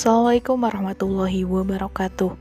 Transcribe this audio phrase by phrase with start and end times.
[0.00, 2.32] Assalamualaikum warahmatullahi wabarakatuh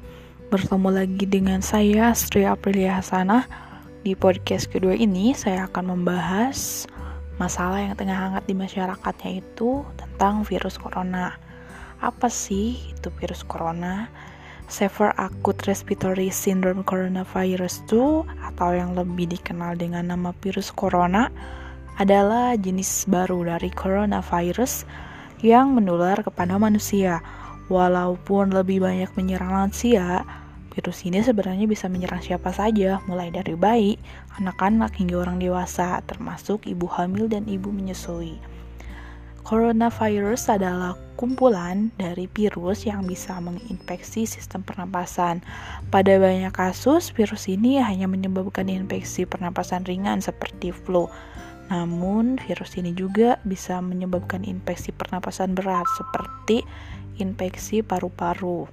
[0.47, 3.51] Bertemu lagi dengan saya Sri Aprilia Hasanah
[3.99, 6.87] Di podcast kedua ini saya akan membahas
[7.35, 11.35] Masalah yang tengah hangat di masyarakat yaitu Tentang virus corona
[11.99, 14.07] Apa sih itu virus corona?
[14.71, 21.27] Severe Acute Respiratory Syndrome Coronavirus 2 Atau yang lebih dikenal dengan nama virus corona
[21.99, 24.87] Adalah jenis baru dari coronavirus
[25.39, 27.23] yang menular kepada manusia.
[27.69, 30.25] Walaupun lebih banyak menyerang lansia,
[30.73, 33.93] virus ini sebenarnya bisa menyerang siapa saja, mulai dari bayi,
[34.41, 38.41] anak-anak hingga orang dewasa, termasuk ibu hamil dan ibu menyusui.
[39.45, 45.41] Coronavirus adalah kumpulan dari virus yang bisa menginfeksi sistem pernapasan.
[45.89, 51.09] Pada banyak kasus, virus ini hanya menyebabkan infeksi pernapasan ringan seperti flu.
[51.69, 56.65] Namun, virus ini juga bisa menyebabkan infeksi pernapasan berat seperti
[57.19, 58.65] infeksi paru-paru.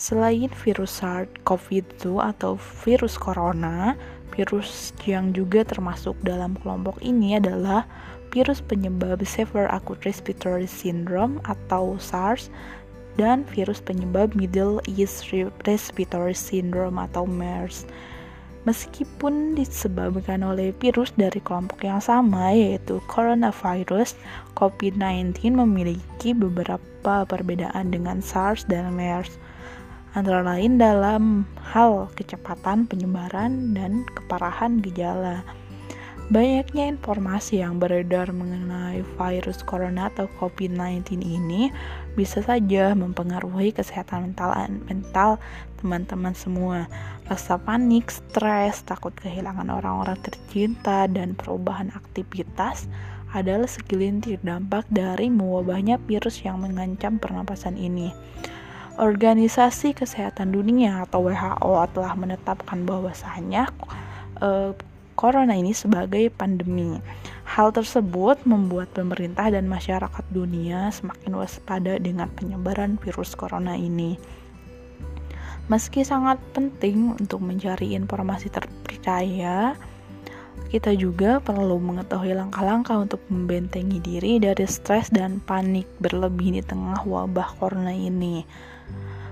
[0.00, 4.00] Selain virus SARS-CoV-2 atau virus corona,
[4.32, 7.84] virus yang juga termasuk dalam kelompok ini adalah
[8.32, 12.48] virus penyebab Severe Acute Respiratory Syndrome atau SARS
[13.20, 15.28] dan virus penyebab Middle East
[15.68, 17.84] Respiratory Syndrome atau MERS.
[18.68, 24.12] Meskipun disebabkan oleh virus dari kelompok yang sama yaitu coronavirus,
[24.52, 29.40] COVID-19 memiliki beberapa perbedaan dengan SARS dan MERS.
[30.12, 35.40] Antara lain dalam hal kecepatan penyebaran dan keparahan gejala.
[36.30, 41.74] Banyaknya informasi yang beredar mengenai virus corona atau COVID-19 ini
[42.14, 44.54] bisa saja mempengaruhi kesehatan mental
[44.86, 45.30] mental
[45.82, 46.86] teman-teman semua.
[47.26, 52.86] Rasa panik, stres, takut kehilangan orang-orang tercinta dan perubahan aktivitas
[53.34, 58.14] adalah segelintir dampak dari mewabahnya virus yang mengancam pernapasan ini.
[59.02, 63.66] Organisasi Kesehatan Dunia atau WHO telah menetapkan bahwasanya
[64.38, 64.78] eh,
[65.20, 66.96] corona ini sebagai pandemi.
[67.44, 74.16] Hal tersebut membuat pemerintah dan masyarakat dunia semakin waspada dengan penyebaran virus corona ini.
[75.68, 79.76] Meski sangat penting untuk mencari informasi terpercaya,
[80.70, 87.02] kita juga perlu mengetahui langkah-langkah untuk membentengi diri dari stres dan panik berlebih di tengah
[87.02, 88.46] wabah corona ini.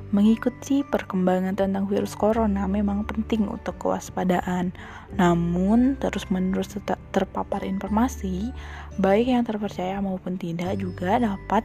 [0.08, 4.72] Mengikuti perkembangan tentang virus corona memang penting untuk kewaspadaan.
[5.20, 6.80] Namun, terus-menerus
[7.12, 8.48] terpapar informasi,
[8.96, 11.60] baik yang terpercaya maupun tidak juga dapat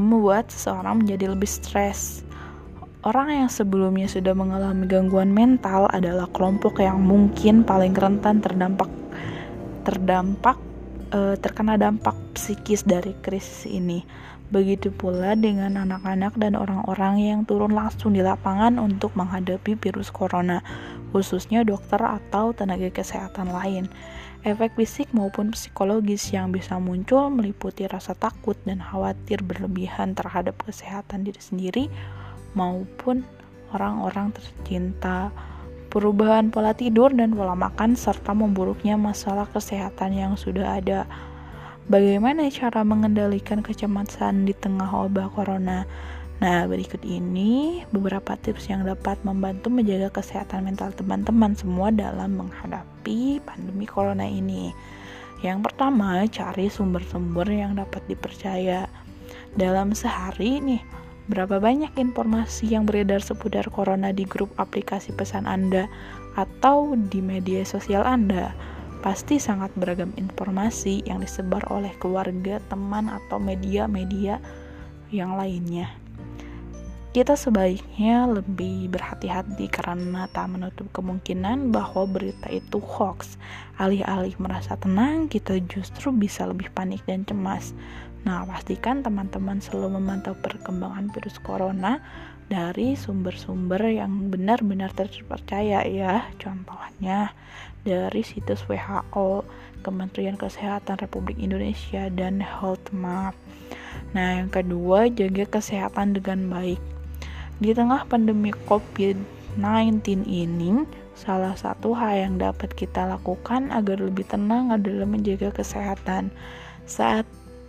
[0.00, 2.24] membuat seseorang menjadi lebih stres.
[3.02, 8.86] Orang yang sebelumnya sudah mengalami gangguan mental adalah kelompok yang mungkin paling rentan terdampak
[9.82, 10.54] terdampak
[11.10, 14.06] e, terkena dampak psikis dari krisis ini.
[14.52, 20.60] Begitu pula dengan anak-anak dan orang-orang yang turun langsung di lapangan untuk menghadapi virus corona,
[21.16, 23.88] khususnya dokter atau tenaga kesehatan lain.
[24.44, 31.24] Efek fisik maupun psikologis yang bisa muncul meliputi rasa takut dan khawatir berlebihan terhadap kesehatan
[31.24, 31.84] diri sendiri
[32.52, 33.24] maupun
[33.72, 35.32] orang-orang tercinta,
[35.88, 41.08] perubahan pola tidur dan pola makan, serta memburuknya masalah kesehatan yang sudah ada.
[41.90, 45.82] Bagaimana cara mengendalikan kecemasan di tengah wabah corona?
[46.38, 53.42] Nah, berikut ini beberapa tips yang dapat membantu menjaga kesehatan mental teman-teman semua dalam menghadapi
[53.42, 54.70] pandemi corona ini.
[55.42, 58.86] Yang pertama, cari sumber-sumber yang dapat dipercaya.
[59.58, 60.82] Dalam sehari nih,
[61.26, 65.90] berapa banyak informasi yang beredar seputar corona di grup aplikasi pesan Anda
[66.38, 68.54] atau di media sosial Anda?
[69.02, 74.38] Pasti sangat beragam informasi yang disebar oleh keluarga, teman, atau media-media
[75.10, 75.90] yang lainnya.
[77.12, 83.36] Kita sebaiknya lebih berhati-hati karena tak menutup kemungkinan bahwa berita itu hoax.
[83.76, 87.76] Alih-alih merasa tenang, kita justru bisa lebih panik dan cemas.
[88.24, 92.00] Nah, pastikan teman-teman selalu memantau perkembangan virus corona
[92.50, 96.26] dari sumber-sumber yang benar-benar terpercaya ya.
[96.40, 97.34] Contohnya
[97.82, 99.46] dari situs WHO,
[99.82, 103.34] Kementerian Kesehatan Republik Indonesia dan Health Map.
[104.14, 106.78] Nah, yang kedua, jaga kesehatan dengan baik.
[107.58, 110.86] Di tengah pandemi COVID-19 ini,
[111.18, 116.30] salah satu hal yang dapat kita lakukan agar lebih tenang adalah menjaga kesehatan.
[116.86, 117.26] Saat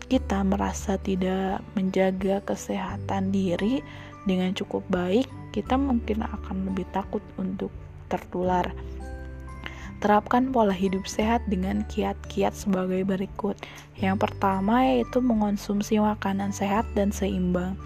[0.09, 3.81] kita merasa tidak menjaga kesehatan diri,
[4.23, 7.69] dengan cukup baik, kita mungkin akan lebih takut untuk
[8.07, 8.71] tertular.
[10.03, 13.55] Terapkan pola hidup sehat dengan kiat-kiat sebagai berikut.
[13.95, 17.79] Yang pertama yaitu mengonsumsi makanan sehat dan seimbang.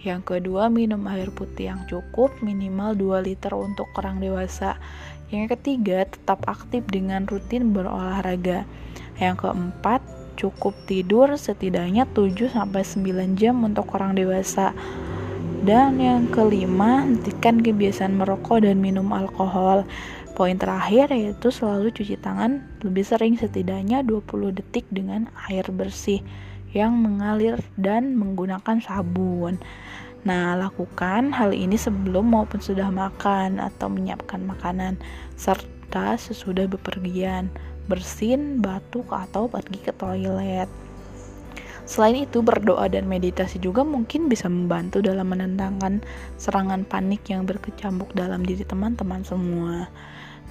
[0.00, 4.80] Yang kedua, minum air putih yang cukup, minimal 2 liter untuk orang dewasa.
[5.30, 8.66] Yang ketiga, tetap aktif dengan rutin berolahraga.
[9.20, 10.00] Yang keempat,
[10.40, 14.72] cukup tidur setidaknya 7-9 jam untuk orang dewasa.
[15.60, 19.84] Dan yang kelima, hentikan kebiasaan merokok dan minum alkohol.
[20.32, 26.24] Poin terakhir yaitu selalu cuci tangan lebih sering setidaknya 20 detik dengan air bersih
[26.72, 29.60] yang mengalir dan menggunakan sabun.
[30.24, 34.96] Nah, lakukan hal ini sebelum maupun sudah makan atau menyiapkan makanan
[35.36, 37.52] serta sesudah bepergian,
[37.84, 40.72] bersin, batuk atau pergi ke toilet.
[41.90, 45.98] Selain itu, berdoa dan meditasi juga mungkin bisa membantu dalam menentangkan
[46.38, 49.90] serangan panik yang berkecamuk dalam diri teman-teman semua.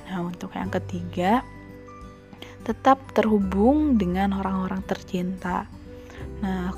[0.03, 1.39] Nah, untuk yang ketiga,
[2.67, 5.63] tetap terhubung dengan orang-orang tercinta.
[6.43, 6.75] Nah,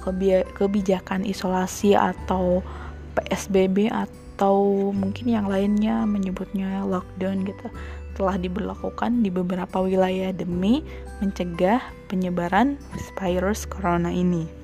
[0.53, 2.61] kebijakan isolasi atau
[3.17, 7.65] PSBB atau mungkin yang lainnya menyebutnya lockdown gitu
[8.15, 10.83] telah diberlakukan di beberapa wilayah demi
[11.19, 11.79] mencegah
[12.11, 12.75] penyebaran
[13.19, 14.61] virus corona ini.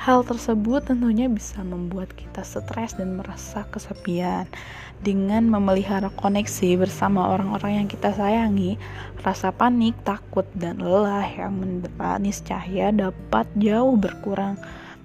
[0.00, 4.48] Hal tersebut tentunya bisa membuat kita stres dan merasa kesepian.
[5.04, 8.80] Dengan memelihara koneksi bersama orang-orang yang kita sayangi,
[9.20, 14.56] rasa panik, takut, dan lelah yang mendepa niscaya dapat jauh berkurang.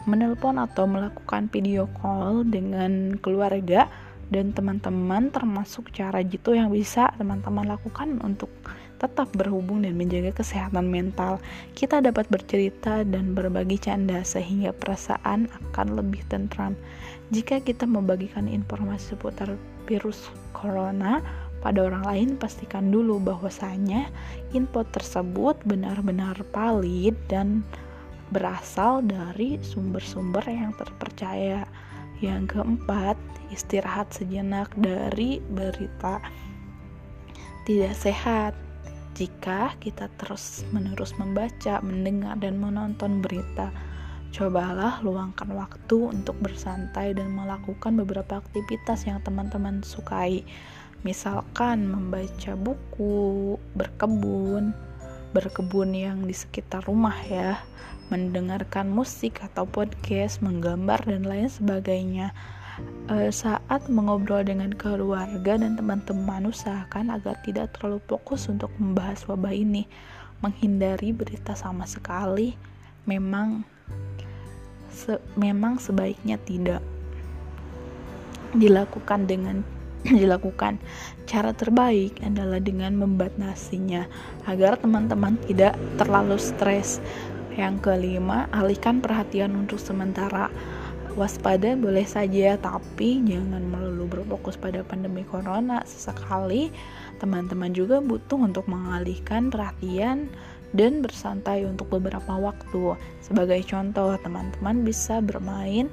[0.08, 3.92] Menelpon atau melakukan video call dengan keluarga
[4.34, 8.50] dan teman-teman termasuk cara jitu yang bisa teman-teman lakukan untuk
[8.96, 11.38] tetap berhubung dan menjaga kesehatan mental.
[11.76, 16.74] Kita dapat bercerita dan berbagi canda sehingga perasaan akan lebih tentram.
[17.30, 19.54] Jika kita membagikan informasi seputar
[19.86, 21.22] virus corona
[21.66, 24.10] pada orang lain, pastikan dulu bahwasanya
[24.54, 27.66] info tersebut benar-benar valid dan
[28.30, 31.66] berasal dari sumber-sumber yang terpercaya.
[32.24, 33.20] Yang keempat,
[33.52, 36.24] istirahat sejenak dari berita
[37.66, 38.54] tidak sehat
[39.16, 43.72] jika kita terus-menerus membaca, mendengar, dan menonton berita.
[44.36, 50.44] Cobalah luangkan waktu untuk bersantai dan melakukan beberapa aktivitas yang teman-teman sukai.
[51.08, 54.76] Misalkan membaca buku, berkebun,
[55.32, 57.64] berkebun yang di sekitar rumah ya,
[58.14, 62.32] mendengarkan musik atau podcast, menggambar dan lain sebagainya.
[63.08, 69.56] Uh, saat mengobrol dengan keluarga dan teman-teman usahakan agar tidak terlalu fokus untuk membahas wabah
[69.56, 69.88] ini.
[70.44, 72.54] Menghindari berita sama sekali
[73.08, 73.64] memang
[74.92, 76.84] se memang sebaiknya tidak.
[78.52, 79.64] Dilakukan dengan
[80.20, 80.78] dilakukan.
[81.26, 84.06] Cara terbaik adalah dengan membatasinya
[84.46, 87.02] agar teman-teman tidak terlalu stres
[87.56, 90.52] yang kelima alihkan perhatian untuk sementara.
[91.16, 95.80] Waspada boleh saja tapi jangan melulu berfokus pada pandemi corona.
[95.88, 96.76] Sesekali
[97.24, 100.28] teman-teman juga butuh untuk mengalihkan perhatian
[100.76, 103.00] dan bersantai untuk beberapa waktu.
[103.24, 105.88] Sebagai contoh teman-teman bisa bermain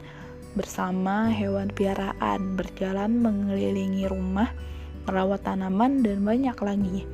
[0.58, 4.50] bersama hewan piaraan berjalan mengelilingi rumah
[5.06, 7.06] merawat tanaman dan banyak lagi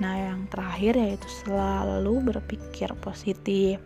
[0.00, 3.82] nah yang terakhir yaitu selalu berpikir positif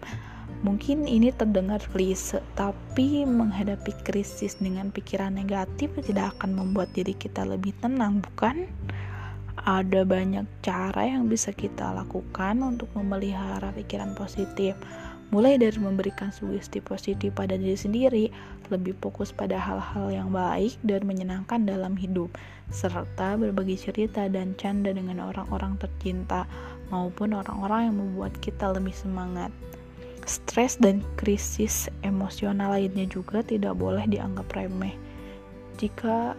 [0.65, 7.45] Mungkin ini terdengar klise, tapi menghadapi krisis dengan pikiran negatif tidak akan membuat diri kita
[7.45, 8.65] lebih tenang, bukan?
[9.67, 14.79] Ada banyak cara yang bisa kita lakukan untuk memelihara pikiran positif.
[15.35, 18.31] Mulai dari memberikan sugesti positif pada diri sendiri,
[18.71, 22.31] lebih fokus pada hal-hal yang baik dan menyenangkan dalam hidup,
[22.71, 26.47] serta berbagi cerita dan canda dengan orang-orang tercinta
[26.95, 29.51] maupun orang-orang yang membuat kita lebih semangat.
[30.27, 34.95] Stres dan krisis emosional lainnya juga tidak boleh dianggap remeh.
[35.79, 36.35] Jika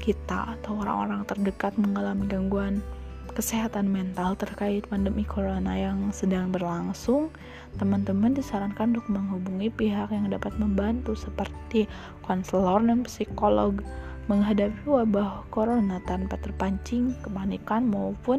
[0.00, 2.84] kita atau orang-orang terdekat mengalami gangguan
[3.32, 7.32] kesehatan mental terkait pandemi corona yang sedang berlangsung,
[7.80, 11.88] teman-teman disarankan untuk menghubungi pihak yang dapat membantu seperti
[12.24, 13.80] konselor dan psikolog
[14.30, 18.38] menghadapi wabah corona tanpa terpancing kepanikan maupun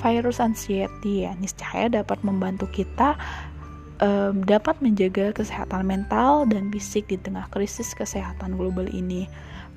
[0.00, 3.20] virus anxiety ya niscaya dapat membantu kita
[4.00, 9.28] um, dapat menjaga kesehatan mental dan fisik di tengah krisis kesehatan global ini.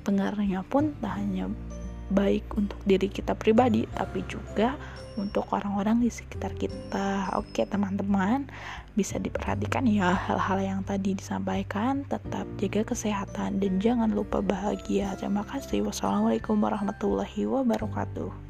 [0.04, 1.48] Pengaruhnya pun tak hanya
[2.10, 4.76] baik untuk diri kita pribadi, tapi juga
[5.14, 7.30] untuk orang-orang di sekitar kita.
[7.38, 8.50] Oke, teman-teman,
[8.98, 12.02] bisa diperhatikan ya hal-hal yang tadi disampaikan.
[12.10, 15.14] Tetap jaga kesehatan dan jangan lupa bahagia.
[15.18, 15.86] Terima kasih.
[15.86, 18.43] Wassalamualaikum warahmatullahi wabarakatuh.